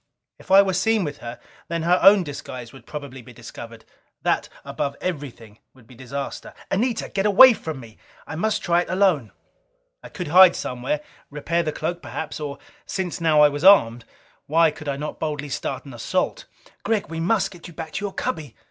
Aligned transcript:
If 0.39 0.49
I 0.49 0.63
were 0.63 0.73
seen 0.73 1.03
with 1.03 1.19
her, 1.19 1.39
then 1.67 1.83
her 1.83 1.99
own 2.01 2.23
disguise 2.23 2.73
would 2.73 2.87
probably 2.87 3.21
be 3.21 3.33
discovered. 3.33 3.85
That 4.23 4.49
above 4.65 4.95
everything, 4.99 5.59
would 5.75 5.85
be 5.85 5.93
disaster. 5.93 6.55
"Anita, 6.71 7.07
get 7.09 7.27
away 7.27 7.53
from 7.53 7.79
me! 7.79 7.99
I 8.25 8.33
must 8.35 8.63
try 8.63 8.81
it 8.81 8.89
alone!" 8.89 9.31
I 10.01 10.09
could 10.09 10.29
hide 10.29 10.55
somewhere, 10.55 11.01
repair 11.29 11.61
the 11.61 11.71
cloak 11.71 12.01
perhaps. 12.01 12.39
Or, 12.39 12.57
since 12.87 13.21
now 13.21 13.41
I 13.41 13.49
was 13.49 13.63
armed, 13.63 14.05
why 14.47 14.71
could 14.71 14.87
not 14.87 15.09
I 15.17 15.19
boldly 15.19 15.49
start 15.49 15.85
an 15.85 15.93
assault? 15.93 16.45
"Gregg, 16.81 17.05
we 17.09 17.19
must 17.19 17.51
get 17.51 17.67
you 17.67 17.73
back 17.75 17.91
to 17.91 18.03
your 18.05 18.13
cubby!" 18.15 18.55